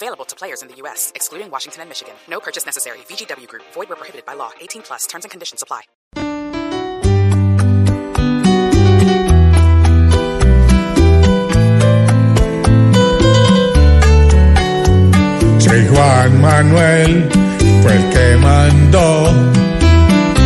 Available 0.00 0.26
to 0.26 0.36
players 0.36 0.62
in 0.62 0.68
the 0.68 0.76
U.S., 0.82 1.10
excluding 1.16 1.50
Washington 1.50 1.80
and 1.82 1.88
Michigan. 1.90 2.14
No 2.28 2.38
purchase 2.38 2.64
necessary. 2.64 2.98
VGW 3.10 3.48
Group. 3.48 3.64
Void 3.74 3.88
where 3.88 3.96
prohibited 3.96 4.24
by 4.24 4.34
law. 4.34 4.52
18 4.60 4.82
plus. 4.82 5.06
Terms 5.08 5.24
and 5.24 5.30
conditions 5.32 5.60
apply. 5.60 5.82
Si 15.58 15.78
Juan 15.90 16.40
Manuel 16.40 17.28
fue 17.82 17.92
el 17.96 18.04
que 18.12 18.36
mandó 18.36 19.26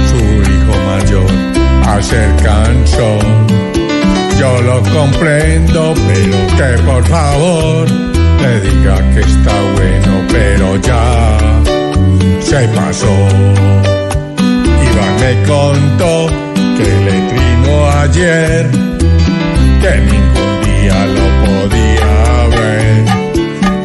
su 0.08 0.22
hijo 0.50 0.74
mayor 0.88 1.30
a 1.84 1.96
hacer 1.98 2.42
canción. 2.42 3.20
Yo 4.38 4.62
lo 4.62 4.82
comprendo, 4.96 5.92
pero 6.08 6.38
que 6.56 6.82
por 6.84 7.04
favor 7.04 8.11
le 8.42 8.60
diga 8.60 8.96
que 9.14 9.20
está 9.20 9.54
bueno, 9.76 10.12
pero 10.30 10.76
ya 10.76 11.38
se 12.40 12.68
pasó. 12.68 13.14
Iván 14.88 15.14
me 15.22 15.32
contó 15.52 16.26
que 16.76 16.88
le 17.06 17.16
trinó 17.30 17.74
ayer, 18.02 18.70
que 19.82 19.92
ningún 20.10 20.52
día 20.68 20.98
lo 21.18 21.26
podía 21.44 22.12
ver. 22.58 23.04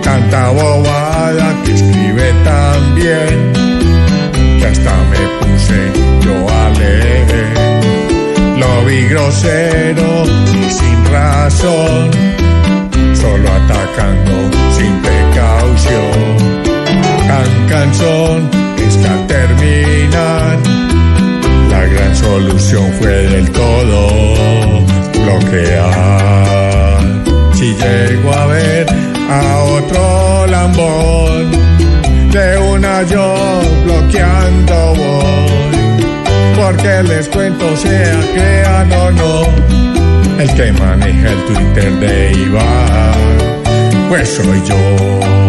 Tanta 0.01 0.49
bobada 0.49 1.47
que 1.63 1.73
escribe 1.73 2.27
tan 2.43 2.95
bien, 2.95 3.37
que 4.59 4.65
hasta 4.65 4.93
me 5.11 5.23
puse 5.39 5.79
yo 6.25 6.35
a 6.61 6.69
leer. 6.79 7.47
Lo 8.61 8.85
vi 8.85 9.01
grosero 9.07 10.09
y 10.61 10.69
sin 10.69 11.05
razón, 11.11 12.09
al 19.05 19.27
terminar, 19.27 20.57
la 21.69 21.85
gran 21.85 22.15
solución 22.15 22.91
fue 22.99 23.09
del 23.09 23.49
todo 23.51 24.07
bloquear. 25.25 26.99
Si 27.53 27.73
llego 27.73 28.33
a 28.33 28.45
ver 28.47 28.87
a 29.29 29.57
otro 29.63 30.47
lambón, 30.47 31.51
de 32.31 32.57
una 32.57 33.03
yo 33.03 33.35
bloqueando 33.85 34.93
voy 34.95 35.37
porque 36.57 37.03
les 37.03 37.27
cuento 37.29 37.77
sea 37.77 38.19
crean 38.33 38.91
o 38.91 39.11
no, 39.11 39.43
el 40.39 40.53
que 40.53 40.71
maneja 40.73 41.29
el 41.31 41.45
Twitter 41.45 41.91
de 41.99 42.31
Iván, 42.33 43.13
pues 44.09 44.27
soy 44.29 44.61
yo. 44.67 45.46